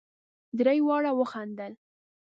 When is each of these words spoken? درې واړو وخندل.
درې 0.59 0.79
واړو 0.87 1.11
وخندل. 1.19 1.73